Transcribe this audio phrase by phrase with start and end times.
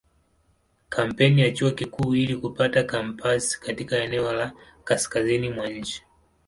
[0.89, 6.03] Kampeni ya Chuo Kikuu ili kupata kampasi katika eneo la kaskazini mwa nchi.